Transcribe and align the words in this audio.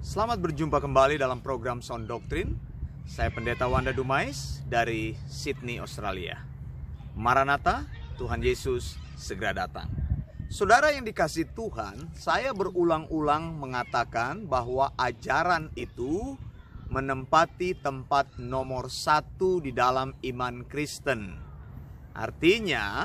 Selamat 0.00 0.40
berjumpa 0.40 0.80
kembali 0.80 1.20
dalam 1.20 1.44
program 1.44 1.84
Sound 1.84 2.08
Doctrine. 2.08 2.56
Saya 3.04 3.28
Pendeta 3.28 3.68
Wanda 3.68 3.92
Dumais 3.92 4.64
dari 4.64 5.12
Sydney, 5.28 5.76
Australia. 5.76 6.40
Maranatha, 7.12 7.84
Tuhan 8.16 8.40
Yesus 8.40 8.96
segera 9.20 9.52
datang. 9.52 9.92
Saudara 10.48 10.88
yang 10.88 11.04
dikasih 11.04 11.52
Tuhan, 11.52 12.16
saya 12.16 12.56
berulang-ulang 12.56 13.60
mengatakan 13.60 14.48
bahwa 14.48 14.88
ajaran 14.96 15.68
itu 15.76 16.32
menempati 16.88 17.76
tempat 17.76 18.40
nomor 18.40 18.88
satu 18.88 19.60
di 19.60 19.68
dalam 19.68 20.16
iman 20.24 20.64
Kristen. 20.64 21.36
Artinya, 22.16 23.04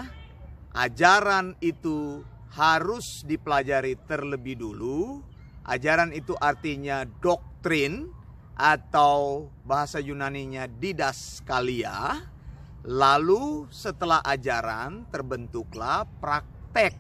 ajaran 0.71 1.59
itu 1.59 2.23
harus 2.55 3.27
dipelajari 3.27 3.99
terlebih 4.07 4.63
dulu. 4.63 5.34
Ajaran 5.65 6.13
itu 6.13 6.37
artinya 6.37 7.01
doktrin 7.21 8.13
atau 8.53 9.49
bahasa 9.65 9.97
Yunaninya 9.97 10.69
didaskalia. 10.69 12.21
Lalu 12.85 13.65
setelah 13.73 14.21
ajaran 14.21 15.09
terbentuklah 15.09 16.05
praktek 16.21 16.93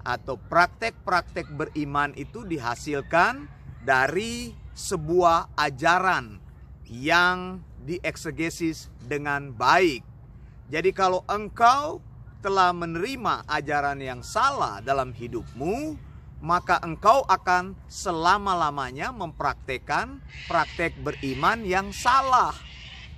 atau 0.00 0.40
praktek-praktek 0.40 1.52
beriman 1.52 2.16
itu 2.16 2.48
dihasilkan 2.48 3.44
dari 3.84 4.56
sebuah 4.72 5.52
ajaran 5.52 6.40
yang 6.88 7.60
dieksegesis 7.84 8.88
dengan 9.04 9.52
baik. 9.52 10.00
Jadi 10.72 10.90
kalau 10.96 11.20
engkau 11.28 12.00
telah 12.40 12.72
menerima 12.72 13.44
ajaran 13.46 14.00
yang 14.00 14.24
salah 14.24 14.80
dalam 14.80 15.12
hidupmu, 15.12 15.94
maka 16.42 16.82
engkau 16.82 17.22
akan 17.30 17.78
selama-lamanya 17.86 19.14
mempraktekkan 19.14 20.18
praktek 20.50 20.98
beriman 20.98 21.62
yang 21.62 21.94
salah. 21.94 22.50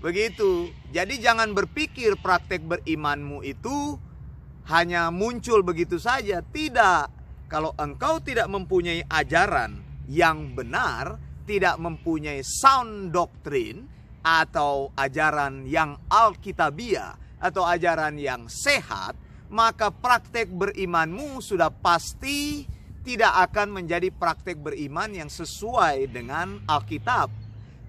Begitu. 0.05 0.69
Jadi 0.93 1.17
jangan 1.17 1.57
berpikir 1.57 2.21
praktek 2.21 2.61
berimanmu 2.69 3.41
itu 3.41 3.97
hanya 4.69 5.09
muncul 5.09 5.65
begitu 5.65 5.97
saja. 5.97 6.45
Tidak. 6.45 7.25
Kalau 7.49 7.73
engkau 7.81 8.21
tidak 8.21 8.45
mempunyai 8.53 9.01
ajaran 9.09 9.81
yang 10.05 10.53
benar, 10.53 11.17
tidak 11.49 11.81
mempunyai 11.81 12.45
sound 12.45 13.09
doctrine 13.09 13.89
atau 14.21 14.93
ajaran 15.01 15.65
yang 15.65 15.97
alkitabiah 16.13 17.17
atau 17.41 17.65
ajaran 17.65 18.17
yang 18.21 18.49
sehat, 18.49 19.17
maka 19.49 19.89
praktek 19.89 20.53
berimanmu 20.53 21.41
sudah 21.41 21.69
pasti 21.73 22.65
tidak 23.05 23.53
akan 23.53 23.85
menjadi 23.85 24.09
praktek 24.09 24.57
beriman 24.59 25.13
yang 25.13 25.29
sesuai 25.29 26.09
dengan 26.09 26.65
Alkitab. 26.65 27.29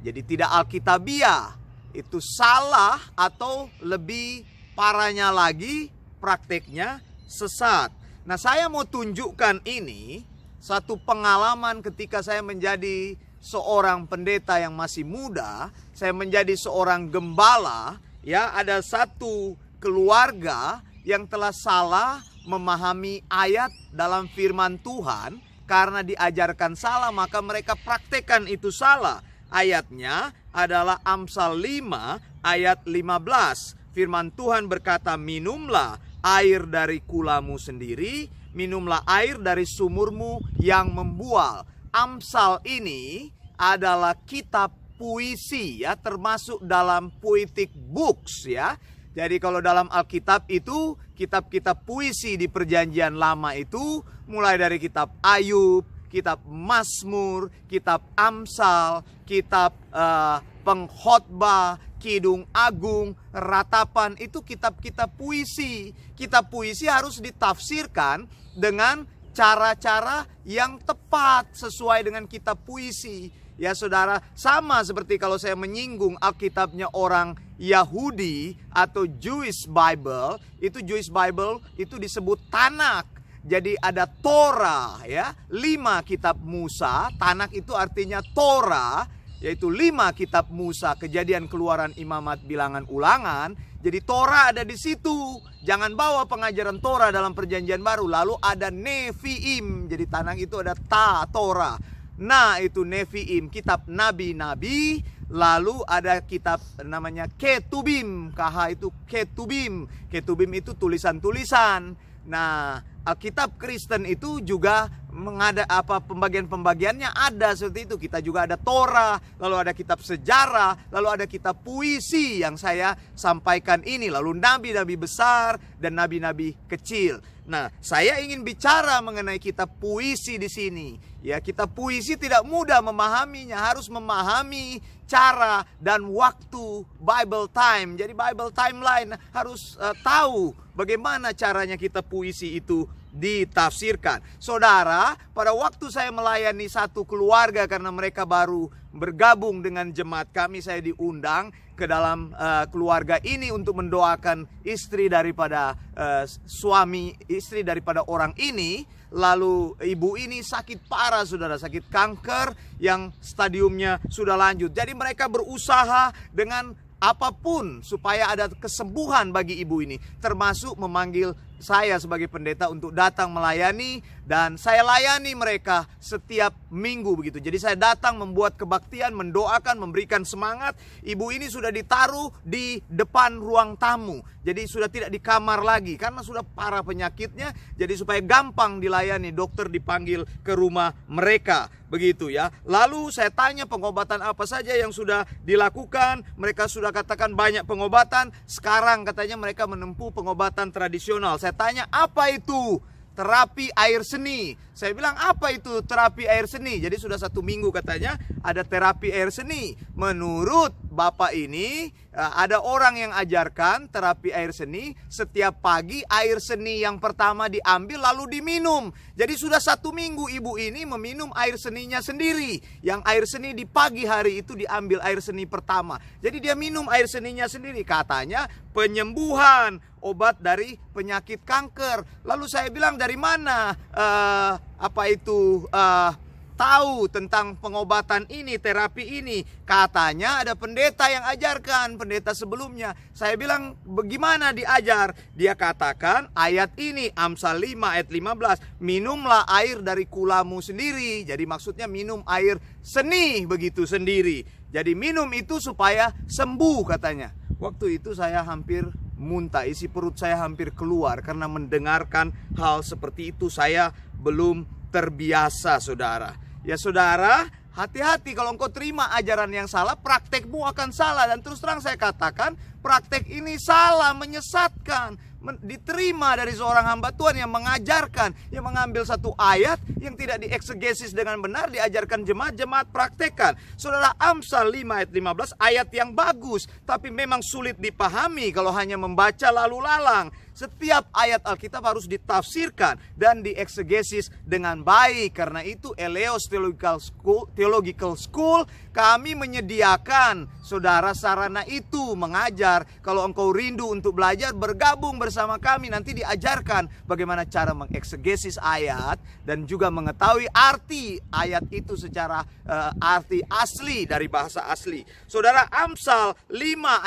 Jadi 0.03 0.21
tidak 0.21 0.51
alkitabiah. 0.51 1.55
Itu 1.95 2.19
salah 2.19 2.99
atau 3.15 3.71
lebih 3.79 4.43
parahnya 4.75 5.31
lagi 5.31 5.89
prakteknya 6.19 6.99
sesat. 7.25 7.89
Nah, 8.27 8.35
saya 8.35 8.67
mau 8.67 8.83
tunjukkan 8.83 9.63
ini 9.63 10.21
satu 10.59 10.99
pengalaman 10.99 11.79
ketika 11.79 12.19
saya 12.19 12.43
menjadi 12.43 13.15
seorang 13.39 14.09
pendeta 14.09 14.59
yang 14.59 14.75
masih 14.75 15.07
muda, 15.07 15.71
saya 15.95 16.11
menjadi 16.11 16.57
seorang 16.57 17.07
gembala, 17.07 18.01
ya, 18.25 18.51
ada 18.51 18.81
satu 18.81 19.55
keluarga 19.77 20.81
yang 21.05 21.29
telah 21.29 21.53
salah 21.53 22.25
memahami 22.45 23.25
ayat 23.27 23.73
dalam 23.91 24.29
firman 24.31 24.77
Tuhan 24.81 25.41
karena 25.65 26.05
diajarkan 26.05 26.77
salah 26.77 27.09
maka 27.09 27.41
mereka 27.41 27.73
praktekkan 27.77 28.45
itu 28.45 28.69
salah. 28.69 29.21
Ayatnya 29.49 30.33
adalah 30.53 31.01
Amsal 31.05 31.57
5 31.57 32.45
ayat 32.45 32.81
15. 32.85 33.77
Firman 33.93 34.33
Tuhan 34.33 34.67
berkata, 34.67 35.15
"Minumlah 35.15 36.01
air 36.25 36.65
dari 36.65 37.05
kulamu 37.05 37.61
sendiri, 37.61 38.25
minumlah 38.57 39.05
air 39.05 39.37
dari 39.37 39.69
sumurmu 39.69 40.41
yang 40.57 40.89
membual. 40.89 41.69
Amsal 41.93 42.65
ini 42.65 43.29
adalah 43.55 44.17
kitab 44.25 44.73
puisi 44.97 45.85
ya, 45.85 45.93
termasuk 45.93 46.65
dalam 46.65 47.13
poetic 47.21 47.69
books 47.71 48.49
ya. 48.49 48.73
Jadi 49.15 49.39
kalau 49.39 49.63
dalam 49.63 49.87
Alkitab 49.87 50.49
itu 50.51 50.97
kitab-kitab 51.15 51.87
puisi 51.87 52.35
di 52.35 52.51
perjanjian 52.51 53.15
lama 53.15 53.55
itu 53.55 54.03
mulai 54.27 54.59
dari 54.59 54.77
kitab 54.77 55.15
Ayub, 55.23 55.87
kitab 56.11 56.43
Mazmur, 56.43 57.49
kitab 57.65 58.03
Amsal, 58.19 59.01
kitab 59.23 59.73
uh, 59.95 60.43
pengkhotbah, 60.61 61.79
Kidung 61.97 62.45
Agung, 62.53 63.17
Ratapan 63.33 64.13
itu 64.21 64.43
kitab-kitab 64.45 65.15
puisi. 65.17 65.95
Kitab 66.13 66.53
puisi 66.53 66.85
harus 66.85 67.17
ditafsirkan 67.17 68.29
dengan 68.53 69.07
cara-cara 69.35 70.23
yang 70.47 70.79
tepat 70.79 71.51
sesuai 71.51 72.07
dengan 72.07 72.23
kitab 72.29 72.61
puisi. 72.63 73.33
Ya 73.55 73.71
saudara, 73.71 74.19
sama 74.35 74.83
seperti 74.83 75.15
kalau 75.15 75.39
saya 75.39 75.55
menyinggung 75.55 76.19
Alkitabnya 76.19 76.91
orang 76.91 77.39
Yahudi 77.55 78.59
atau 78.67 79.07
Jewish 79.07 79.63
Bible, 79.63 80.43
itu 80.59 80.83
Jewish 80.83 81.07
Bible 81.07 81.63
itu 81.79 81.95
disebut 81.95 82.35
Tanak. 82.51 83.07
Jadi 83.45 83.79
ada 83.79 84.09
Torah 84.09 84.99
ya, 85.07 85.31
lima 85.53 86.03
kitab 86.03 86.35
Musa, 86.43 87.07
Tanak 87.15 87.55
itu 87.55 87.71
artinya 87.71 88.19
Torah, 88.35 89.07
yaitu 89.39 89.71
lima 89.71 90.11
kitab 90.11 90.51
Musa, 90.51 90.97
kejadian 90.99 91.47
keluaran 91.47 91.95
imamat 91.95 92.43
bilangan 92.43 92.83
ulangan. 92.91 93.55
Jadi 93.79 94.01
Torah 94.01 94.49
ada 94.49 94.65
di 94.65 94.73
situ. 94.75 95.37
Jangan 95.61 95.93
bawa 95.93 96.25
pengajaran 96.25 96.81
Torah 96.81 97.13
dalam 97.13 97.37
perjanjian 97.37 97.85
baru. 97.85 98.09
Lalu 98.09 98.33
ada 98.41 98.73
Neviim. 98.73 99.85
Jadi 99.85 100.09
Tanak 100.09 100.41
itu 100.41 100.57
ada 100.57 100.73
ta 100.73 101.21
Torah. 101.29 101.77
Nah 102.15 102.63
itu 102.63 102.87
Neviim, 102.87 103.51
kitab 103.51 103.87
nabi-nabi. 103.91 105.03
Lalu 105.25 105.81
ada 105.89 106.21
kitab 106.21 106.61
namanya 106.85 107.25
Ketubim. 107.25 108.31
KH 108.31 108.77
itu 108.77 108.87
Ketubim. 109.09 109.89
Ketubim 110.07 110.51
itu 110.53 110.77
tulisan-tulisan. 110.77 111.97
Nah 112.29 112.79
Alkitab 113.05 113.61
Kristen 113.61 114.01
itu 114.09 114.41
juga 114.41 114.89
mengada 115.13 115.63
apa 115.69 116.01
pembagian-pembagiannya 116.01 117.13
ada 117.13 117.53
seperti 117.53 117.85
itu. 117.85 117.95
Kita 118.01 118.17
juga 118.17 118.49
ada 118.49 118.57
Torah, 118.57 119.21
lalu 119.37 119.55
ada 119.61 119.71
kitab 119.77 120.01
sejarah, 120.01 120.89
lalu 120.89 121.07
ada 121.13 121.25
kitab 121.29 121.61
puisi 121.61 122.41
yang 122.41 122.57
saya 122.57 122.97
sampaikan 123.13 123.85
ini, 123.85 124.09
lalu 124.09 124.33
nabi-nabi 124.35 124.97
besar 124.97 125.61
dan 125.77 126.01
nabi-nabi 126.01 126.57
kecil. 126.65 127.21
Nah, 127.45 127.69
saya 127.77 128.17
ingin 128.25 128.41
bicara 128.41 128.97
mengenai 129.05 129.37
kitab 129.37 129.69
puisi 129.77 130.41
di 130.41 130.49
sini. 130.49 130.97
Ya, 131.21 131.37
kitab 131.37 131.73
puisi 131.77 132.17
tidak 132.17 132.41
mudah 132.45 132.81
memahaminya, 132.81 133.57
harus 133.57 133.85
memahami 133.85 134.81
cara 135.05 135.61
dan 135.77 136.01
waktu 136.09 136.81
Bible 136.97 137.45
time. 137.53 137.97
Jadi 137.97 138.13
Bible 138.17 138.49
timeline 138.49 139.13
harus 139.29 139.77
uh, 139.77 139.93
tahu 140.01 140.57
bagaimana 140.73 141.31
caranya 141.37 141.77
kitab 141.77 142.09
puisi 142.09 142.57
itu 142.57 142.89
ditafsirkan. 143.15 144.19
Saudara, 144.37 145.15
pada 145.31 145.55
waktu 145.55 145.87
saya 145.87 146.11
melayani 146.11 146.67
satu 146.67 147.07
keluarga 147.07 147.63
karena 147.63 147.87
mereka 147.89 148.27
baru 148.27 148.67
bergabung 148.91 149.63
dengan 149.63 149.87
jemaat 149.91 150.27
kami, 150.35 150.59
saya 150.59 150.83
diundang 150.83 151.55
ke 151.75 151.83
dalam 151.87 152.31
uh, 152.35 152.63
keluarga 152.71 153.19
ini 153.23 153.51
untuk 153.51 153.79
mendoakan 153.79 154.47
istri 154.63 155.11
daripada 155.11 155.75
uh, 155.95 156.23
suami, 156.47 157.15
istri 157.27 157.63
daripada 157.63 158.03
orang 158.07 158.35
ini. 158.35 158.83
Lalu 159.15 159.79
ibu 159.79 160.19
ini 160.19 160.43
sakit 160.43 160.91
parah, 160.91 161.23
saudara, 161.23 161.55
sakit 161.55 161.87
kanker 161.87 162.51
yang 162.83 163.15
stadiumnya 163.23 164.03
sudah 164.11 164.35
lanjut. 164.35 164.75
Jadi 164.75 164.91
mereka 164.91 165.31
berusaha 165.31 166.11
dengan 166.35 166.75
apa 166.99 167.31
pun 167.31 167.79
supaya 167.83 168.31
ada 168.31 168.49
kesembuhan 168.49 169.29
bagi 169.29 169.59
ibu 169.59 169.83
ini, 169.83 169.99
termasuk 170.19 170.79
memanggil 170.79 171.35
saya 171.59 171.95
sebagai 171.97 172.27
pendeta 172.27 172.67
untuk 172.67 172.91
datang 172.91 173.31
melayani 173.31 174.03
dan 174.25 174.57
saya 174.57 174.81
layani 174.81 175.37
mereka 175.37 175.85
setiap 176.01 176.57
minggu 176.73 177.13
begitu. 177.13 177.37
Jadi 177.37 177.57
saya 177.61 177.77
datang 177.77 178.17
membuat 178.17 178.57
kebaktian, 178.57 179.13
mendoakan, 179.13 179.77
memberikan 179.77 180.25
semangat. 180.25 180.73
Ibu 181.05 181.29
ini 181.29 181.45
sudah 181.45 181.69
ditaruh 181.69 182.33
di 182.41 182.81
depan 182.89 183.37
ruang 183.37 183.77
tamu. 183.77 184.25
Jadi 184.41 184.65
sudah 184.65 184.89
tidak 184.89 185.13
di 185.13 185.21
kamar 185.21 185.61
lagi 185.61 185.93
karena 185.93 186.25
sudah 186.25 186.41
parah 186.41 186.81
penyakitnya. 186.81 187.53
Jadi 187.77 187.93
supaya 187.97 188.17
gampang 188.21 188.81
dilayani, 188.81 189.29
dokter 189.29 189.69
dipanggil 189.69 190.25
ke 190.41 190.57
rumah 190.57 190.93
mereka. 191.05 191.69
Begitu 191.85 192.33
ya. 192.33 192.49
Lalu 192.65 193.13
saya 193.13 193.29
tanya 193.29 193.69
pengobatan 193.69 194.25
apa 194.25 194.49
saja 194.49 194.73
yang 194.73 194.89
sudah 194.89 195.29
dilakukan. 195.45 196.25
Mereka 196.33 196.65
sudah 196.65 196.89
katakan 196.89 197.37
banyak 197.37 197.61
pengobatan. 197.69 198.33
Sekarang 198.49 199.05
katanya 199.05 199.37
mereka 199.37 199.69
menempuh 199.69 200.09
pengobatan 200.09 200.73
tradisional. 200.73 201.37
Saya 201.37 201.53
tanya 201.53 201.85
apa 201.93 202.33
itu? 202.33 202.81
Terapi 203.15 203.71
air 203.75 204.03
seni. 204.03 204.57
Saya 204.75 204.91
bilang 204.91 205.15
apa 205.15 205.55
itu 205.55 205.79
terapi 205.87 206.27
air 206.27 206.51
seni? 206.51 206.83
Jadi 206.83 206.99
sudah 206.99 207.15
satu 207.15 207.39
minggu 207.39 207.71
katanya 207.71 208.19
ada 208.43 208.59
terapi 208.59 209.07
air 209.07 209.31
seni. 209.31 209.71
Menurut 209.95 210.75
bapak 210.91 211.31
ini 211.31 211.87
eh, 212.11 212.31
ada 212.35 212.59
orang 212.59 212.99
yang 212.99 213.15
ajarkan 213.15 213.87
terapi 213.87 214.35
air 214.35 214.51
seni 214.51 214.91
setiap 215.07 215.63
pagi 215.63 216.03
air 216.11 216.43
seni 216.43 216.83
yang 216.83 216.99
pertama 216.99 217.47
diambil 217.47 218.03
lalu 218.03 218.35
diminum. 218.35 218.91
Jadi 219.15 219.39
sudah 219.39 219.63
satu 219.63 219.95
minggu 219.95 220.27
ibu 220.27 220.59
ini 220.59 220.83
meminum 220.83 221.31
air 221.39 221.55
seninya 221.55 222.03
sendiri. 222.03 222.59
Yang 222.83 223.01
air 223.07 223.23
seni 223.31 223.55
di 223.55 223.63
pagi 223.63 224.03
hari 224.03 224.43
itu 224.43 224.59
diambil 224.59 224.99
air 225.07 225.23
seni 225.23 225.47
pertama. 225.47 226.03
Jadi 226.19 226.43
dia 226.43 226.51
minum 226.51 226.91
air 226.91 227.07
seninya 227.07 227.47
sendiri. 227.47 227.79
Katanya 227.87 228.51
penyembuhan 228.75 229.79
obat 230.03 230.37
dari 230.43 230.77
penyakit 230.91 231.41
kanker. 231.41 232.27
Lalu 232.27 232.45
saya 232.45 232.67
bilang 232.69 232.99
dari 232.99 233.15
mana 233.17 233.73
uh, 233.95 234.53
apa 234.75 235.07
itu 235.07 235.65
uh, 235.71 236.11
tahu 236.55 237.11
tentang 237.11 237.59
pengobatan 237.59 238.25
ini, 238.31 238.55
terapi 238.57 239.21
ini. 239.21 239.43
Katanya 239.67 240.41
ada 240.41 240.55
pendeta 240.55 241.11
yang 241.11 241.23
ajarkan, 241.27 241.99
pendeta 241.99 242.31
sebelumnya. 242.31 242.95
Saya 243.11 243.35
bilang, 243.35 243.75
bagaimana 243.83 244.55
diajar? 244.55 245.13
Dia 245.35 245.53
katakan 245.53 246.31
ayat 246.33 246.73
ini, 246.79 247.11
Amsal 247.13 247.59
5 247.59 247.95
ayat 247.99 248.07
15, 248.09 248.81
minumlah 248.81 249.43
air 249.51 249.83
dari 249.83 250.07
kulamu 250.07 250.63
sendiri. 250.63 251.27
Jadi 251.27 251.43
maksudnya 251.43 251.85
minum 251.91 252.23
air 252.25 252.57
seni 252.79 253.43
begitu 253.43 253.83
sendiri. 253.83 254.47
Jadi 254.71 254.95
minum 254.95 255.27
itu 255.35 255.59
supaya 255.59 256.11
sembuh 256.27 256.81
katanya. 256.87 257.31
Waktu 257.55 258.03
itu 258.03 258.11
saya 258.11 258.43
hampir 258.43 258.83
muntah, 259.15 259.63
isi 259.63 259.87
perut 259.87 260.19
saya 260.19 260.43
hampir 260.43 260.75
keluar 260.75 261.23
karena 261.23 261.47
mendengarkan 261.47 262.35
hal 262.59 262.83
seperti 262.83 263.31
itu 263.31 263.47
saya 263.47 263.95
belum 264.25 264.89
terbiasa 264.89 265.77
saudara. 265.77 266.33
Ya 266.65 266.81
saudara, 266.81 267.45
hati-hati 267.77 268.33
kalau 268.33 268.57
engkau 268.57 268.73
terima 268.73 269.13
ajaran 269.13 269.53
yang 269.53 269.69
salah, 269.69 269.93
praktekmu 269.93 270.65
akan 270.65 270.89
salah. 270.89 271.29
Dan 271.29 271.45
terus 271.45 271.61
terang 271.61 271.77
saya 271.77 271.93
katakan, 271.93 272.57
praktek 272.81 273.29
ini 273.29 273.61
salah, 273.61 274.17
menyesatkan 274.17 275.35
diterima 275.61 276.33
dari 276.33 276.57
seorang 276.57 276.89
hamba 276.89 277.13
Tuhan 277.13 277.37
yang 277.37 277.53
mengajarkan, 277.53 278.33
yang 278.49 278.65
mengambil 278.65 279.05
satu 279.05 279.37
ayat 279.37 279.77
yang 280.01 280.17
tidak 280.17 280.41
dieksegesis 280.41 281.13
dengan 281.13 281.37
benar, 281.37 281.69
diajarkan 281.69 282.25
jemaat-jemaat 282.25 282.89
praktekkan. 282.89 283.53
Saudara 283.77 284.17
Amsal 284.17 284.73
5 284.73 284.89
ayat 284.89 285.11
15 285.13 285.53
ayat 285.61 285.87
yang 285.93 286.17
bagus, 286.17 286.65
tapi 286.81 287.13
memang 287.13 287.45
sulit 287.45 287.77
dipahami 287.77 288.49
kalau 288.49 288.73
hanya 288.73 288.97
membaca 288.97 289.53
lalu 289.53 289.85
lalang. 289.85 290.33
Setiap 290.55 291.11
ayat 291.11 291.43
Alkitab 291.43 291.83
harus 291.83 292.07
ditafsirkan 292.07 292.95
dan 293.19 293.43
dieksegesis 293.43 294.31
dengan 294.47 294.79
baik. 294.87 295.35
Karena 295.35 295.59
itu 295.59 295.91
Eleos 295.99 296.47
Theological 296.47 297.03
School, 297.03 297.51
Theological 297.51 298.15
School 298.15 298.63
kami 298.95 299.35
menyediakan 299.35 300.47
saudara 300.63 301.11
sarana 301.11 301.67
itu 301.67 302.15
mengajar. 302.15 302.87
Kalau 303.03 303.27
engkau 303.27 303.51
rindu 303.51 303.91
untuk 303.91 304.15
belajar 304.15 304.55
bergabung 304.55 305.19
bersama 305.19 305.59
kami 305.59 305.91
nanti 305.91 306.15
diajarkan 306.15 306.87
bagaimana 307.03 307.43
cara 307.43 307.75
mengeksegesis 307.75 308.55
ayat 308.63 309.19
dan 309.43 309.67
juga 309.67 309.91
mengetahui 309.91 310.47
arti 310.55 311.19
ayat 311.35 311.67
itu 311.67 311.99
secara 311.99 312.47
uh, 312.63 312.95
arti 313.03 313.43
asli 313.43 314.07
dari 314.07 314.31
bahasa 314.31 314.71
asli. 314.71 315.03
Saudara 315.27 315.67
Amsal 315.67 316.31
5 316.47 316.55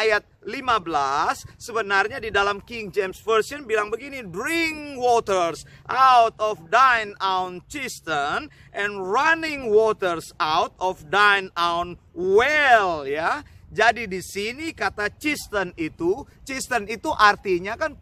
ayat 0.05 0.23
15 0.49 1.61
sebenarnya 1.61 2.17
di 2.25 2.33
dalam 2.33 2.65
King 2.65 2.89
James 2.89 3.21
Version 3.21 3.69
bilang 3.69 3.93
begini 3.93 4.25
drink 4.25 4.97
waters 4.97 5.69
out 5.93 6.33
of 6.41 6.57
thine 6.73 7.13
own 7.21 7.61
cistern 7.69 8.49
and 8.73 9.05
running 9.05 9.69
waters 9.69 10.33
out 10.41 10.73
of 10.81 11.13
thine 11.13 11.53
own 11.61 12.01
well 12.17 13.05
ya. 13.05 13.45
Jadi 13.69 14.09
di 14.09 14.25
sini 14.25 14.73
kata 14.73 15.13
cistern 15.21 15.77
itu 15.77 16.25
cistern 16.41 16.89
itu 16.89 17.13
artinya 17.13 17.77
kan 17.77 17.93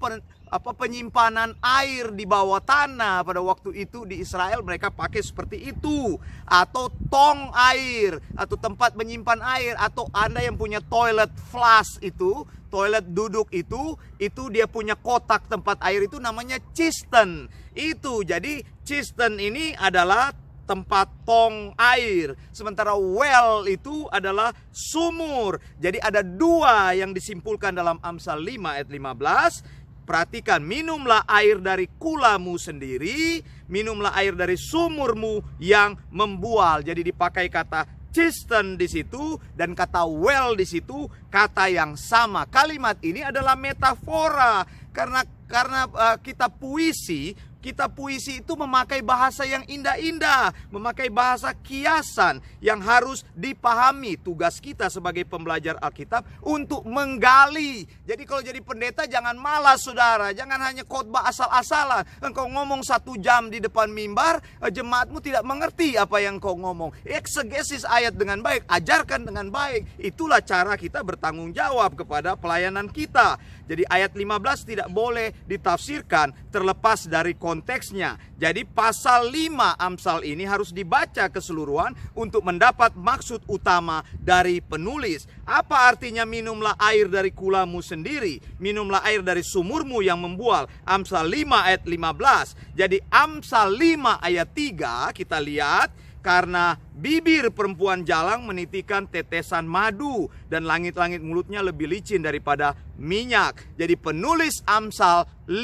apa 0.47 0.71
penyimpanan 0.79 1.59
air 1.59 2.15
di 2.15 2.23
bawah 2.23 2.63
tanah 2.63 3.27
pada 3.27 3.43
waktu 3.43 3.75
itu 3.83 4.07
di 4.07 4.23
Israel 4.23 4.63
mereka 4.63 4.95
pakai 4.95 5.19
seperti 5.19 5.75
itu 5.75 6.15
atau 6.47 6.87
tong 7.11 7.51
air 7.55 8.23
atau 8.39 8.55
tempat 8.55 8.95
menyimpan 8.95 9.43
air 9.43 9.75
atau 9.75 10.07
Anda 10.15 10.47
yang 10.47 10.55
punya 10.55 10.79
toilet 10.87 11.35
flush 11.51 11.99
itu 11.99 12.47
toilet 12.71 13.11
duduk 13.11 13.51
itu 13.51 13.99
itu 14.23 14.43
dia 14.55 14.71
punya 14.71 14.95
kotak 14.95 15.51
tempat 15.51 15.83
air 15.83 16.07
itu 16.07 16.23
namanya 16.23 16.63
cistern 16.71 17.51
itu 17.75 18.23
jadi 18.23 18.63
cistern 18.87 19.43
ini 19.43 19.75
adalah 19.75 20.31
tempat 20.67 21.07
tong 21.23 21.73
air. 21.79 22.35
Sementara 22.51 22.99
well 22.99 23.71
itu 23.71 24.11
adalah 24.11 24.51
sumur. 24.75 25.63
Jadi 25.79 26.03
ada 26.03 26.27
dua 26.27 26.91
yang 26.93 27.15
disimpulkan 27.15 27.71
dalam 27.73 28.03
Amsal 28.03 28.43
5 28.43 28.75
ayat 28.75 28.91
15 28.91 29.86
Perhatikan, 30.07 30.63
minumlah 30.63 31.27
air 31.27 31.59
dari 31.59 31.91
kulamu 31.99 32.55
sendiri, 32.63 33.43
minumlah 33.67 34.15
air 34.15 34.39
dari 34.39 34.55
sumurmu 34.55 35.59
yang 35.59 35.99
membual. 36.15 36.87
Jadi 36.87 37.11
dipakai 37.11 37.51
kata 37.51 37.83
cistern 38.15 38.79
di 38.79 38.87
situ 38.87 39.37
dan 39.53 39.75
kata 39.75 40.07
well 40.09 40.55
di 40.55 40.63
situ 40.63 41.11
kata 41.27 41.69
yang 41.69 41.99
sama. 41.99 42.47
Kalimat 42.47 43.03
ini 43.03 43.27
adalah 43.27 43.59
metafora 43.59 44.63
karena 44.95 45.21
karena 45.51 45.85
uh, 45.91 46.17
kita 46.23 46.49
puisi 46.49 47.37
kita 47.67 47.91
puisi 47.91 48.39
itu 48.39 48.55
memakai 48.55 49.03
bahasa 49.03 49.43
yang 49.43 49.67
indah-indah, 49.67 50.55
memakai 50.71 51.11
bahasa 51.11 51.51
kiasan 51.51 52.39
yang 52.63 52.79
harus 52.79 53.27
dipahami. 53.35 54.15
Tugas 54.15 54.63
kita 54.63 54.87
sebagai 54.87 55.27
pembelajar 55.27 55.75
Alkitab 55.83 56.23
untuk 56.47 56.87
menggali. 56.87 57.83
Jadi 58.07 58.23
kalau 58.23 58.47
jadi 58.47 58.63
pendeta 58.63 59.11
jangan 59.11 59.35
malas 59.35 59.83
saudara, 59.83 60.31
jangan 60.31 60.63
hanya 60.63 60.87
khotbah 60.87 61.27
asal-asalan. 61.27 62.07
Engkau 62.23 62.47
ngomong 62.47 62.87
satu 62.87 63.19
jam 63.19 63.51
di 63.51 63.59
depan 63.59 63.91
mimbar, 63.91 64.39
eh, 64.63 64.71
jemaatmu 64.71 65.19
tidak 65.19 65.43
mengerti 65.43 65.99
apa 65.99 66.23
yang 66.23 66.39
kau 66.39 66.55
ngomong. 66.55 66.95
Eksegesis 67.03 67.83
ayat 67.83 68.15
dengan 68.15 68.47
baik, 68.47 68.63
ajarkan 68.71 69.27
dengan 69.27 69.51
baik. 69.51 69.99
Itulah 69.99 70.39
cara 70.39 70.79
kita 70.79 71.03
bertanggung 71.03 71.51
jawab 71.51 71.99
kepada 71.99 72.39
pelayanan 72.39 72.87
kita. 72.87 73.43
Jadi 73.67 73.83
ayat 73.91 74.15
15 74.15 74.63
tidak 74.63 74.87
boleh 74.95 75.35
ditafsirkan 75.51 76.31
terlepas 76.55 77.11
dari 77.11 77.35
konteksnya. 77.57 78.21
Jadi 78.37 78.69
pasal 78.69 79.33
5 79.33 79.81
Amsal 79.81 80.29
ini 80.29 80.45
harus 80.45 80.77
dibaca 80.77 81.33
keseluruhan 81.33 81.97
untuk 82.13 82.45
mendapat 82.45 82.93
maksud 82.93 83.49
utama 83.49 84.05
dari 84.21 84.61
penulis. 84.61 85.25
Apa 85.49 85.89
artinya 85.89 86.29
minumlah 86.29 86.77
air 86.77 87.09
dari 87.09 87.33
kulamu 87.33 87.81
sendiri, 87.81 88.37
minumlah 88.61 89.01
air 89.09 89.25
dari 89.25 89.41
sumurmu 89.41 90.05
yang 90.05 90.21
membual. 90.21 90.69
Amsal 90.85 91.25
5 91.25 91.65
ayat 91.73 91.83
15. 91.89 92.77
Jadi 92.77 93.01
Amsal 93.09 93.73
5 93.73 94.21
ayat 94.21 94.49
3 94.53 95.17
kita 95.17 95.41
lihat 95.41 95.89
karena 96.27 96.75
bibir 96.91 97.55
perempuan 97.55 98.03
jalang 98.03 98.51
menitikan 98.51 99.07
tetesan 99.07 99.63
madu 99.63 100.27
dan 100.51 100.67
langit-langit 100.67 101.23
mulutnya 101.23 101.63
lebih 101.63 101.87
licin 101.87 102.19
daripada 102.19 102.75
minyak. 102.99 103.63
Jadi 103.79 103.95
penulis 103.95 104.59
Amsal 104.67 105.23
5 105.47 105.55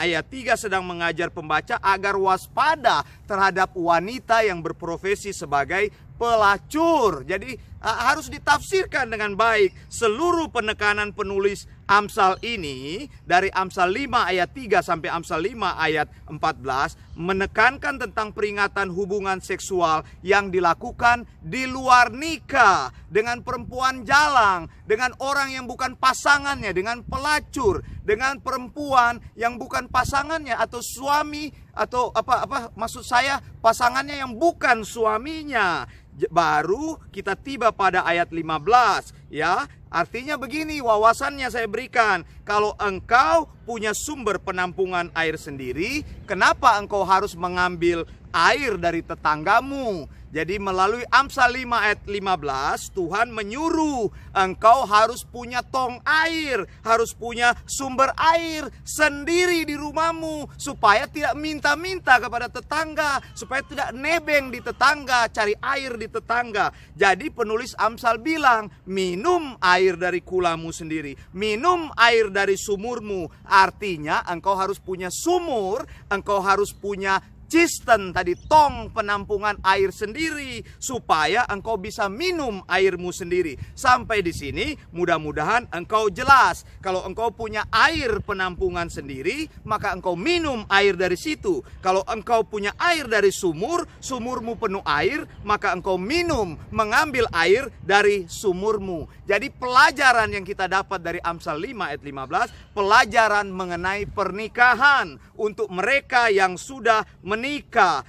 ayat 0.00 0.24
3 0.24 0.56
sedang 0.56 0.88
mengajar 0.88 1.28
pembaca 1.28 1.76
agar 1.84 2.16
waspada 2.16 3.04
terhadap 3.28 3.76
wanita 3.76 4.40
yang 4.40 4.64
berprofesi 4.64 5.36
sebagai 5.36 5.92
pelacur. 6.16 7.28
Jadi 7.28 7.76
harus 7.84 8.32
ditafsirkan 8.32 9.12
dengan 9.12 9.36
baik. 9.36 9.76
Seluruh 9.92 10.48
penekanan 10.48 11.12
penulis 11.12 11.68
Amsal 11.86 12.42
ini 12.42 13.06
dari 13.22 13.46
Amsal 13.54 13.94
5 13.94 14.10
ayat 14.10 14.50
3 14.50 14.82
sampai 14.82 15.06
Amsal 15.06 15.38
5 15.38 15.54
ayat 15.78 16.10
14 16.26 17.14
menekankan 17.14 18.02
tentang 18.02 18.34
peringatan 18.34 18.90
hubungan 18.90 19.38
seksual 19.38 20.02
yang 20.26 20.50
dilakukan 20.50 21.30
di 21.38 21.70
luar 21.70 22.10
nikah 22.10 22.90
dengan 23.06 23.38
perempuan 23.46 24.02
jalang, 24.02 24.66
dengan 24.82 25.14
orang 25.22 25.54
yang 25.54 25.70
bukan 25.70 25.94
pasangannya, 25.94 26.74
dengan 26.74 27.06
pelacur, 27.06 27.86
dengan 28.02 28.42
perempuan 28.42 29.22
yang 29.38 29.54
bukan 29.54 29.86
pasangannya 29.86 30.58
atau 30.58 30.82
suami 30.82 31.54
atau 31.70 32.10
apa 32.10 32.50
apa 32.50 32.58
maksud 32.74 33.06
saya 33.06 33.38
pasangannya 33.62 34.18
yang 34.26 34.34
bukan 34.34 34.82
suaminya. 34.82 35.86
Baru 36.32 36.96
kita 37.12 37.36
tiba 37.36 37.68
pada 37.76 38.00
ayat 38.02 38.32
15 38.32 39.12
ya 39.28 39.68
artinya 39.92 40.34
begini 40.36 40.78
wawasannya 40.82 41.48
saya 41.50 41.66
berikan. 41.70 42.22
Kalau 42.46 42.74
engkau 42.78 43.50
punya 43.66 43.90
sumber 43.90 44.38
penampungan 44.38 45.10
air 45.18 45.34
sendiri 45.34 46.06
kenapa 46.24 46.78
engkau 46.78 47.02
harus 47.02 47.34
mengambil 47.34 48.06
air 48.30 48.78
dari 48.78 49.02
tetanggamu 49.02 50.06
Jadi 50.34 50.58
melalui 50.58 51.06
Amsal 51.08 51.54
5 51.54 51.70
ayat 51.70 52.00
15 52.02 52.98
Tuhan 52.98 53.30
menyuruh 53.30 54.10
engkau 54.34 54.82
harus 54.84 55.22
punya 55.22 55.62
tong 55.62 56.02
air, 56.02 56.66
harus 56.82 57.14
punya 57.14 57.54
sumber 57.64 58.10
air 58.18 58.66
sendiri 58.82 59.62
di 59.62 59.78
rumahmu 59.78 60.50
supaya 60.58 61.06
tidak 61.06 61.38
minta-minta 61.38 62.18
kepada 62.18 62.50
tetangga, 62.50 63.22
supaya 63.38 63.62
tidak 63.62 63.94
nebeng 63.94 64.50
di 64.50 64.58
tetangga, 64.58 65.30
cari 65.30 65.54
air 65.62 65.94
di 65.94 66.10
tetangga. 66.10 66.74
Jadi 66.98 67.30
penulis 67.30 67.78
Amsal 67.78 68.18
bilang, 68.18 68.66
minum 68.84 69.54
air 69.62 69.94
dari 69.94 70.20
kulamu 70.26 70.74
sendiri, 70.74 71.14
minum 71.32 71.88
air 71.94 72.34
dari 72.34 72.58
sumurmu. 72.58 73.30
Artinya 73.46 74.26
engkau 74.26 74.58
harus 74.58 74.82
punya 74.82 75.08
sumur, 75.08 75.86
engkau 76.10 76.42
harus 76.42 76.74
punya 76.74 77.22
cistern 77.56 78.12
tadi 78.12 78.36
tong 78.36 78.92
penampungan 78.92 79.56
air 79.64 79.88
sendiri 79.88 80.60
supaya 80.76 81.48
engkau 81.48 81.80
bisa 81.80 82.04
minum 82.04 82.60
airmu 82.68 83.08
sendiri. 83.16 83.56
Sampai 83.72 84.20
di 84.20 84.36
sini 84.36 84.76
mudah-mudahan 84.92 85.72
engkau 85.72 86.12
jelas. 86.12 86.68
Kalau 86.84 87.08
engkau 87.08 87.32
punya 87.32 87.64
air 87.72 88.20
penampungan 88.20 88.92
sendiri, 88.92 89.48
maka 89.64 89.96
engkau 89.96 90.20
minum 90.20 90.68
air 90.68 91.00
dari 91.00 91.16
situ. 91.16 91.64
Kalau 91.80 92.04
engkau 92.04 92.44
punya 92.44 92.76
air 92.76 93.08
dari 93.08 93.32
sumur, 93.32 93.88
sumurmu 94.04 94.60
penuh 94.60 94.84
air, 94.84 95.24
maka 95.40 95.72
engkau 95.72 95.96
minum 95.96 96.60
mengambil 96.68 97.24
air 97.32 97.72
dari 97.80 98.28
sumurmu. 98.28 99.08
Jadi 99.24 99.48
pelajaran 99.48 100.28
yang 100.28 100.44
kita 100.44 100.68
dapat 100.68 101.00
dari 101.00 101.24
Amsal 101.24 101.56
5 101.56 101.88
ayat 101.88 102.04
15, 102.04 102.76
pelajaran 102.76 103.48
mengenai 103.48 104.04
pernikahan 104.04 105.16
untuk 105.40 105.72
mereka 105.72 106.28
yang 106.28 106.60
sudah 106.60 107.00
menikah. 107.24 107.45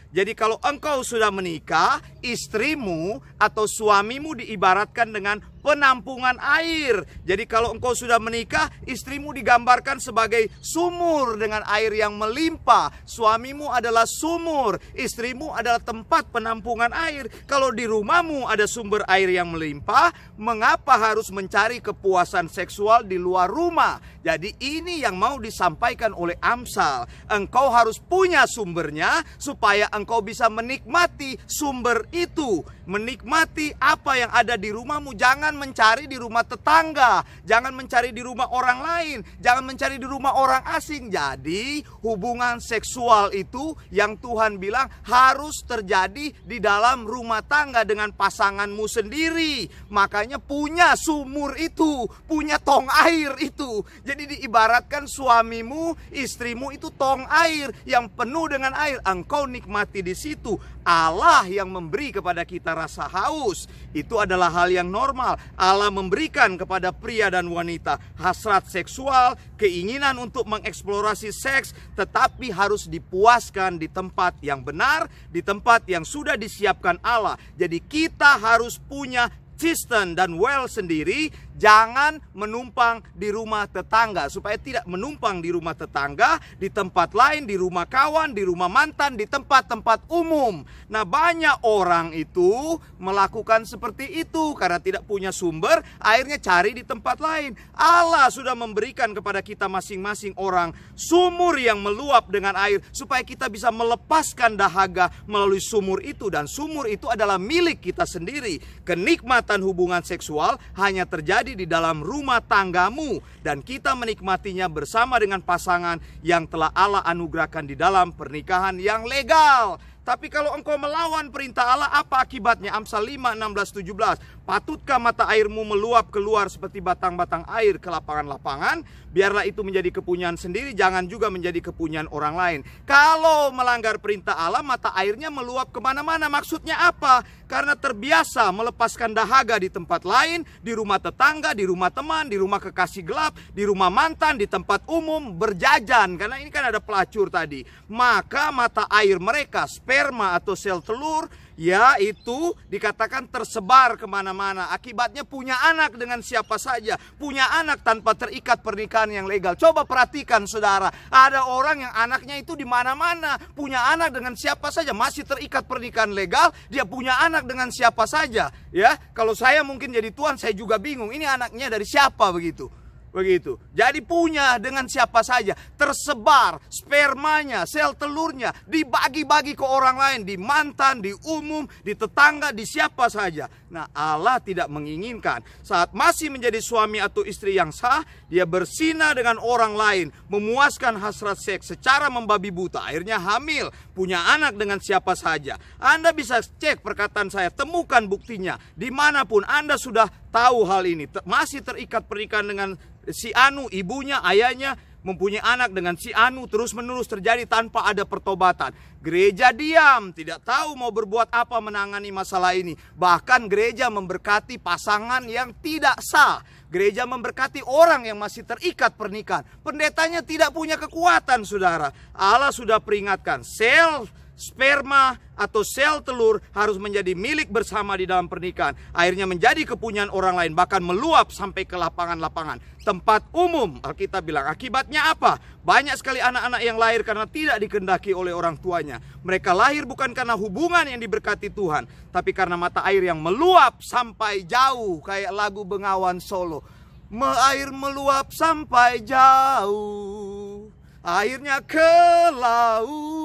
Jadi 0.10 0.34
kalau 0.34 0.58
engkau 0.66 1.06
sudah 1.06 1.30
menikah, 1.30 2.02
istrimu 2.26 3.22
atau 3.38 3.70
suamimu 3.70 4.42
diibaratkan 4.42 5.14
dengan 5.14 5.38
penampungan 5.64 6.38
air. 6.40 7.04
Jadi 7.24 7.44
kalau 7.48 7.74
engkau 7.76 7.94
sudah 7.94 8.20
menikah, 8.20 8.70
istrimu 8.84 9.32
digambarkan 9.32 10.02
sebagai 10.02 10.50
sumur 10.60 11.38
dengan 11.40 11.64
air 11.68 11.94
yang 11.94 12.16
melimpah. 12.16 12.92
Suamimu 13.08 13.72
adalah 13.72 14.04
sumur, 14.04 14.80
istrimu 14.98 15.54
adalah 15.54 15.80
tempat 15.80 16.30
penampungan 16.34 16.92
air. 16.92 17.30
Kalau 17.48 17.72
di 17.72 17.88
rumahmu 17.88 18.50
ada 18.50 18.68
sumber 18.68 19.06
air 19.08 19.32
yang 19.32 19.54
melimpah, 19.54 20.12
mengapa 20.36 20.98
harus 20.98 21.32
mencari 21.32 21.80
kepuasan 21.80 22.52
seksual 22.52 23.08
di 23.08 23.16
luar 23.16 23.48
rumah? 23.48 24.00
Jadi 24.28 24.60
ini 24.60 25.00
yang 25.00 25.16
mau 25.16 25.40
disampaikan 25.40 26.12
oleh 26.12 26.36
Amsal. 26.44 27.08
Engkau 27.32 27.72
harus 27.72 27.96
punya 27.96 28.44
sumbernya 28.44 29.24
supaya 29.40 29.88
engkau 29.96 30.20
bisa 30.20 30.52
menikmati 30.52 31.40
sumber 31.48 32.04
itu, 32.12 32.60
menikmati 32.84 33.72
apa 33.80 34.20
yang 34.20 34.32
ada 34.36 34.60
di 34.60 34.76
rumahmu. 34.76 35.16
Jangan 35.16 35.47
mencari 35.56 36.10
di 36.10 36.20
rumah 36.20 36.44
tetangga, 36.44 37.24
jangan 37.48 37.72
mencari 37.72 38.12
di 38.12 38.20
rumah 38.20 38.52
orang 38.52 38.80
lain, 38.84 39.18
jangan 39.40 39.64
mencari 39.64 39.96
di 39.96 40.08
rumah 40.10 40.36
orang 40.36 40.66
asing. 40.76 41.08
Jadi, 41.08 41.86
hubungan 42.04 42.60
seksual 42.60 43.32
itu 43.32 43.78
yang 43.94 44.20
Tuhan 44.20 44.60
bilang 44.60 44.92
harus 45.08 45.64
terjadi 45.64 46.34
di 46.44 46.58
dalam 46.58 47.08
rumah 47.08 47.46
tangga 47.46 47.88
dengan 47.88 48.12
pasanganmu 48.12 48.86
sendiri. 48.90 49.70
Makanya 49.94 50.42
punya 50.42 50.98
sumur 50.98 51.54
itu, 51.56 52.10
punya 52.26 52.58
tong 52.58 52.90
air 53.06 53.38
itu. 53.40 53.86
Jadi 54.04 54.36
diibaratkan 54.38 55.06
suamimu, 55.06 55.94
istrimu 56.10 56.74
itu 56.74 56.90
tong 56.98 57.24
air 57.30 57.70
yang 57.86 58.10
penuh 58.10 58.50
dengan 58.50 58.74
air. 58.74 58.98
Engkau 59.06 59.46
nikmati 59.46 60.02
di 60.02 60.18
situ. 60.18 60.58
Allah 60.88 61.44
yang 61.46 61.68
memberi 61.68 62.16
kepada 62.16 62.48
kita 62.48 62.72
rasa 62.72 63.12
haus. 63.12 63.68
Itu 63.92 64.24
adalah 64.24 64.48
hal 64.50 64.72
yang 64.72 64.88
normal. 64.88 65.37
Allah 65.56 65.90
memberikan 65.90 66.56
kepada 66.56 66.94
pria 66.94 67.32
dan 67.32 67.48
wanita 67.50 67.98
hasrat 68.18 68.68
seksual, 68.70 69.36
keinginan 69.56 70.18
untuk 70.22 70.46
mengeksplorasi 70.50 71.34
seks, 71.34 71.74
tetapi 71.96 72.52
harus 72.54 72.86
dipuaskan 72.86 73.78
di 73.82 73.90
tempat 73.90 74.38
yang 74.44 74.62
benar, 74.62 75.10
di 75.30 75.40
tempat 75.42 75.86
yang 75.90 76.04
sudah 76.04 76.36
disiapkan 76.36 76.98
Allah. 77.02 77.38
Jadi 77.56 77.82
kita 77.84 78.38
harus 78.38 78.78
punya 78.78 79.30
cistern 79.58 80.14
dan 80.14 80.38
well 80.38 80.70
sendiri 80.70 81.34
jangan 81.58 82.22
menumpang 82.38 83.02
di 83.18 83.34
rumah 83.34 83.66
tetangga 83.66 84.30
supaya 84.30 84.56
tidak 84.62 84.86
menumpang 84.86 85.42
di 85.42 85.50
rumah 85.50 85.74
tetangga, 85.74 86.38
di 86.62 86.70
tempat 86.70 87.12
lain, 87.18 87.50
di 87.50 87.58
rumah 87.58 87.90
kawan, 87.90 88.32
di 88.32 88.46
rumah 88.46 88.70
mantan, 88.70 89.18
di 89.18 89.26
tempat-tempat 89.26 90.06
umum. 90.08 90.62
Nah, 90.88 91.04
banyak 91.04 91.66
orang 91.66 92.14
itu 92.14 92.78
melakukan 93.02 93.66
seperti 93.66 94.22
itu 94.22 94.54
karena 94.54 94.78
tidak 94.78 95.04
punya 95.10 95.34
sumber, 95.34 95.82
akhirnya 95.98 96.38
cari 96.38 96.78
di 96.78 96.84
tempat 96.86 97.18
lain. 97.18 97.58
Allah 97.74 98.30
sudah 98.30 98.54
memberikan 98.54 99.12
kepada 99.12 99.42
kita 99.42 99.66
masing-masing 99.66 100.38
orang 100.38 100.72
sumur 100.94 101.58
yang 101.58 101.82
meluap 101.82 102.30
dengan 102.30 102.54
air 102.58 102.82
supaya 102.94 103.22
kita 103.26 103.50
bisa 103.50 103.74
melepaskan 103.74 104.58
dahaga 104.58 105.10
melalui 105.30 105.62
sumur 105.62 106.02
itu 106.06 106.30
dan 106.30 106.46
sumur 106.46 106.86
itu 106.90 107.10
adalah 107.10 107.42
milik 107.42 107.82
kita 107.82 108.06
sendiri. 108.06 108.60
Kenikmatan 108.84 109.62
hubungan 109.64 110.04
seksual 110.04 110.60
hanya 110.76 111.08
terjadi 111.08 111.47
terjadi 111.48 111.64
di 111.64 111.68
dalam 111.72 112.04
rumah 112.04 112.44
tanggamu 112.44 113.24
dan 113.40 113.64
kita 113.64 113.96
menikmatinya 113.96 114.68
bersama 114.68 115.16
dengan 115.16 115.40
pasangan 115.40 115.96
yang 116.20 116.44
telah 116.44 116.76
Allah 116.76 117.00
anugerahkan 117.08 117.64
di 117.64 117.72
dalam 117.72 118.12
pernikahan 118.12 118.76
yang 118.76 119.08
legal. 119.08 119.80
Tapi 120.04 120.28
kalau 120.28 120.56
engkau 120.56 120.76
melawan 120.80 121.32
perintah 121.32 121.68
Allah, 121.68 121.92
apa 121.92 122.24
akibatnya? 122.24 122.72
Amsal 122.76 123.04
5, 123.04 123.36
16, 123.36 123.80
17. 123.80 124.37
Patutkah 124.48 124.96
mata 124.96 125.28
airmu 125.28 125.68
meluap 125.68 126.08
keluar 126.08 126.48
seperti 126.48 126.80
batang-batang 126.80 127.44
air 127.52 127.76
ke 127.84 127.92
lapangan-lapangan? 127.92 128.80
Biarlah 129.12 129.44
itu 129.44 129.60
menjadi 129.60 130.00
kepunyaan 130.00 130.40
sendiri, 130.40 130.72
jangan 130.72 131.04
juga 131.04 131.28
menjadi 131.28 131.60
kepunyaan 131.60 132.08
orang 132.16 132.36
lain. 132.40 132.60
Kalau 132.88 133.52
melanggar 133.52 134.00
perintah 134.00 134.40
Allah, 134.40 134.64
mata 134.64 134.96
airnya 134.96 135.28
meluap 135.28 135.76
ke 135.76 135.84
mana-mana. 135.84 136.32
Maksudnya 136.32 136.80
apa? 136.80 137.28
Karena 137.44 137.76
terbiasa 137.76 138.48
melepaskan 138.56 139.12
dahaga 139.12 139.60
di 139.60 139.68
tempat 139.68 140.08
lain, 140.08 140.48
di 140.64 140.72
rumah 140.72 141.04
tetangga, 141.04 141.52
di 141.52 141.68
rumah 141.68 141.92
teman, 141.92 142.32
di 142.32 142.40
rumah 142.40 142.64
kekasih 142.64 143.04
gelap, 143.04 143.36
di 143.52 143.68
rumah 143.68 143.92
mantan, 143.92 144.40
di 144.40 144.48
tempat 144.48 144.88
umum, 144.88 145.28
berjajan. 145.36 146.16
Karena 146.16 146.40
ini 146.40 146.48
kan 146.48 146.72
ada 146.72 146.80
pelacur 146.80 147.28
tadi. 147.28 147.68
Maka 147.92 148.56
mata 148.56 148.88
air 148.96 149.20
mereka, 149.20 149.68
sperma 149.68 150.40
atau 150.40 150.56
sel 150.56 150.80
telur 150.80 151.28
ya 151.58 151.98
itu 151.98 152.54
dikatakan 152.70 153.28
tersebar 153.28 153.98
ke 153.98 154.06
mana-mana. 154.06 154.70
Akibatnya 154.72 155.26
punya 155.26 155.58
anak 155.68 155.98
dengan 155.98 156.22
siapa 156.22 156.56
saja, 156.56 156.96
punya 157.18 157.50
anak 157.58 157.82
tanpa 157.84 158.14
terikat 158.14 158.62
pernikahan 158.62 159.12
yang 159.12 159.26
legal. 159.26 159.58
Coba 159.58 159.84
perhatikan 159.84 160.46
saudara, 160.46 160.94
ada 161.10 161.50
orang 161.50 161.84
yang 161.84 161.94
anaknya 161.98 162.40
itu 162.40 162.54
di 162.54 162.64
mana-mana, 162.64 163.36
punya 163.58 163.92
anak 163.92 164.14
dengan 164.14 164.38
siapa 164.38 164.70
saja, 164.70 164.94
masih 164.94 165.26
terikat 165.26 165.66
pernikahan 165.66 166.14
legal, 166.14 166.54
dia 166.70 166.86
punya 166.86 167.18
anak 167.20 167.44
dengan 167.50 167.74
siapa 167.74 168.06
saja. 168.06 168.54
Ya, 168.72 168.96
kalau 169.18 169.34
saya 169.34 169.66
mungkin 169.66 169.90
jadi 169.90 170.14
tuan, 170.14 170.38
saya 170.38 170.54
juga 170.54 170.78
bingung. 170.78 171.10
Ini 171.10 171.26
anaknya 171.26 171.74
dari 171.74 171.84
siapa 171.84 172.30
begitu? 172.30 172.87
Begitu. 173.18 173.58
Jadi 173.74 174.06
punya 174.06 174.62
dengan 174.62 174.86
siapa 174.86 175.26
saja. 175.26 175.58
Tersebar 175.74 176.62
spermanya, 176.70 177.66
sel 177.66 177.98
telurnya. 177.98 178.54
Dibagi-bagi 178.70 179.58
ke 179.58 179.66
orang 179.66 179.98
lain. 179.98 180.22
Di 180.22 180.38
mantan, 180.38 181.02
di 181.02 181.10
umum, 181.26 181.66
di 181.82 181.98
tetangga, 181.98 182.54
di 182.54 182.62
siapa 182.62 183.10
saja. 183.10 183.50
Nah 183.74 183.90
Allah 183.90 184.38
tidak 184.38 184.70
menginginkan. 184.70 185.42
Saat 185.66 185.98
masih 185.98 186.30
menjadi 186.30 186.62
suami 186.62 187.02
atau 187.02 187.26
istri 187.26 187.58
yang 187.58 187.74
sah. 187.74 188.06
Dia 188.30 188.46
bersinah 188.46 189.18
dengan 189.18 189.42
orang 189.42 189.74
lain. 189.74 190.08
Memuaskan 190.30 191.02
hasrat 191.02 191.42
seks 191.42 191.74
secara 191.74 192.14
membabi 192.14 192.54
buta. 192.54 192.86
Akhirnya 192.86 193.18
hamil. 193.18 193.74
Punya 193.98 194.30
anak 194.30 194.62
dengan 194.62 194.78
siapa 194.78 195.18
saja. 195.18 195.58
Anda 195.82 196.14
bisa 196.14 196.38
cek 196.38 196.86
perkataan 196.86 197.34
saya. 197.34 197.50
Temukan 197.50 198.06
buktinya. 198.06 198.62
Di 198.78 198.94
mana 198.94 199.26
pun 199.26 199.42
Anda 199.42 199.74
sudah 199.74 200.06
tahu 200.30 200.70
hal 200.70 200.86
ini. 200.86 201.10
Masih 201.26 201.66
terikat 201.66 202.06
pernikahan 202.06 202.46
dengan 202.46 202.70
si 203.12 203.32
Anu, 203.36 203.68
ibunya, 203.72 204.24
ayahnya 204.24 204.76
mempunyai 205.08 205.40
anak 205.40 205.72
dengan 205.72 205.96
si 205.96 206.12
Anu 206.12 206.52
terus 206.52 206.76
menerus 206.76 207.08
terjadi 207.08 207.48
tanpa 207.48 207.88
ada 207.88 208.04
pertobatan. 208.04 208.76
Gereja 209.00 209.56
diam, 209.56 210.12
tidak 210.12 210.44
tahu 210.44 210.76
mau 210.76 210.92
berbuat 210.92 211.32
apa 211.32 211.64
menangani 211.64 212.12
masalah 212.12 212.52
ini. 212.58 212.76
Bahkan 212.76 213.48
gereja 213.48 213.88
memberkati 213.88 214.60
pasangan 214.60 215.24
yang 215.32 215.56
tidak 215.64 215.96
sah. 216.04 216.44
Gereja 216.68 217.08
memberkati 217.08 217.64
orang 217.64 218.04
yang 218.04 218.20
masih 218.20 218.44
terikat 218.44 219.00
pernikahan. 219.00 219.48
Pendetanya 219.64 220.20
tidak 220.20 220.52
punya 220.52 220.76
kekuatan, 220.76 221.48
saudara. 221.48 221.96
Allah 222.12 222.52
sudah 222.52 222.84
peringatkan, 222.84 223.48
sel 223.48 224.12
sperma 224.38 225.18
atau 225.34 225.66
sel 225.66 226.06
telur 226.06 226.38
harus 226.54 226.78
menjadi 226.78 227.18
milik 227.18 227.50
bersama 227.50 227.98
di 227.98 228.06
dalam 228.06 228.30
pernikahan. 228.30 228.78
Akhirnya 228.94 229.26
menjadi 229.26 229.66
kepunyaan 229.66 230.14
orang 230.14 230.38
lain, 230.38 230.54
bahkan 230.54 230.80
meluap 230.80 231.34
sampai 231.34 231.66
ke 231.66 231.74
lapangan-lapangan. 231.74 232.62
Tempat 232.86 233.34
umum, 233.34 233.82
Alkitab 233.82 234.24
bilang. 234.24 234.48
Akibatnya 234.48 235.12
apa? 235.12 235.42
Banyak 235.66 235.98
sekali 236.00 236.22
anak-anak 236.22 236.62
yang 236.64 236.78
lahir 236.80 237.02
karena 237.04 237.26
tidak 237.28 237.58
dikendaki 237.60 238.16
oleh 238.16 238.32
orang 238.32 238.56
tuanya. 238.62 239.02
Mereka 239.26 239.52
lahir 239.52 239.84
bukan 239.84 240.14
karena 240.16 240.38
hubungan 240.38 240.88
yang 240.88 241.02
diberkati 241.02 241.52
Tuhan, 241.52 241.90
tapi 242.14 242.32
karena 242.32 242.56
mata 242.56 242.86
air 242.88 243.04
yang 243.04 243.20
meluap 243.20 243.84
sampai 243.84 244.48
jauh, 244.48 245.04
kayak 245.04 245.34
lagu 245.34 245.66
Bengawan 245.68 246.22
Solo. 246.22 246.64
Me 247.08 247.28
air 247.52 247.72
meluap 247.72 248.36
sampai 248.36 249.00
jauh, 249.00 250.68
airnya 251.04 251.64
ke 251.64 251.96
laut 252.36 253.17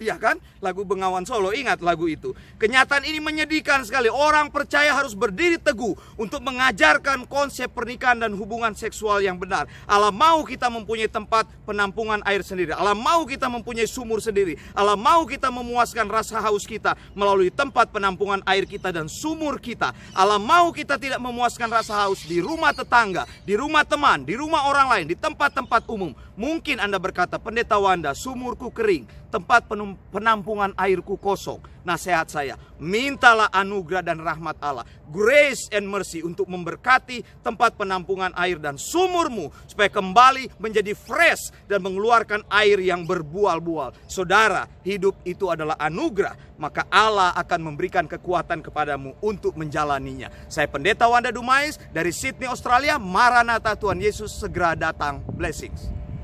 ya 0.00 0.16
kan? 0.16 0.40
Lagu 0.64 0.82
Bengawan 0.82 1.28
Solo, 1.28 1.52
ingat 1.52 1.84
lagu 1.84 2.08
itu. 2.08 2.32
Kenyataan 2.56 3.04
ini 3.04 3.20
menyedihkan 3.20 3.84
sekali. 3.84 4.08
Orang 4.08 4.48
percaya 4.48 4.96
harus 4.96 5.12
berdiri 5.12 5.60
teguh 5.60 5.92
untuk 6.16 6.40
mengajarkan 6.40 7.28
konsep 7.28 7.68
pernikahan 7.68 8.16
dan 8.16 8.32
hubungan 8.32 8.72
seksual 8.72 9.20
yang 9.20 9.36
benar. 9.36 9.68
Allah 9.84 10.10
mau 10.10 10.40
kita 10.42 10.72
mempunyai 10.72 11.06
tempat 11.06 11.44
penampungan 11.68 12.24
air 12.24 12.40
sendiri. 12.40 12.72
Allah 12.72 12.96
mau 12.96 13.28
kita 13.28 13.46
mempunyai 13.52 13.86
sumur 13.86 14.24
sendiri. 14.24 14.56
Allah 14.72 14.96
mau 14.96 15.28
kita 15.28 15.52
memuaskan 15.52 16.08
rasa 16.08 16.40
haus 16.40 16.64
kita 16.64 16.96
melalui 17.12 17.52
tempat 17.52 17.92
penampungan 17.92 18.40
air 18.48 18.64
kita 18.64 18.88
dan 18.88 19.04
sumur 19.06 19.60
kita. 19.60 19.92
Allah 20.16 20.40
mau 20.40 20.72
kita 20.72 20.96
tidak 20.96 21.20
memuaskan 21.20 21.68
rasa 21.68 22.08
haus 22.08 22.24
di 22.24 22.40
rumah 22.40 22.72
tetangga, 22.72 23.28
di 23.44 23.52
rumah 23.52 23.84
teman, 23.84 24.24
di 24.24 24.32
rumah 24.32 24.64
orang 24.64 24.88
lain, 24.88 25.06
di 25.12 25.16
tempat-tempat 25.16 25.84
umum. 25.92 26.16
Mungkin 26.40 26.80
Anda 26.80 26.96
berkata, 26.96 27.36
pendeta 27.36 27.76
Wanda, 27.76 28.16
sumurku 28.16 28.72
kering, 28.72 29.04
tempat 29.28 29.68
penampungan 30.10 30.74
airku 30.76 31.16
kosong. 31.16 31.62
Nasihat 31.80 32.28
saya, 32.28 32.54
mintalah 32.76 33.48
anugerah 33.48 34.04
dan 34.04 34.20
rahmat 34.20 34.60
Allah, 34.60 34.84
grace 35.08 35.72
and 35.72 35.88
mercy 35.88 36.20
untuk 36.20 36.44
memberkati 36.44 37.24
tempat 37.40 37.72
penampungan 37.72 38.36
air 38.36 38.60
dan 38.60 38.76
sumurmu 38.76 39.48
supaya 39.64 39.88
kembali 39.88 40.60
menjadi 40.60 40.92
fresh 40.92 41.48
dan 41.64 41.80
mengeluarkan 41.80 42.44
air 42.52 42.76
yang 42.84 43.08
berbual-bual. 43.08 43.96
Saudara, 44.04 44.68
hidup 44.84 45.16
itu 45.24 45.48
adalah 45.48 45.80
anugerah, 45.80 46.36
maka 46.60 46.84
Allah 46.92 47.32
akan 47.40 47.72
memberikan 47.72 48.04
kekuatan 48.04 48.60
kepadamu 48.60 49.16
untuk 49.24 49.56
menjalaninya. 49.56 50.28
Saya 50.52 50.68
Pendeta 50.68 51.08
Wanda 51.08 51.32
Dumais 51.32 51.80
dari 51.96 52.12
Sydney, 52.12 52.44
Australia. 52.44 53.00
Maranatha 53.00 53.72
Tuhan 53.72 54.04
Yesus 54.04 54.36
segera 54.36 54.76
datang. 54.76 55.24
Blessings. 55.32 55.99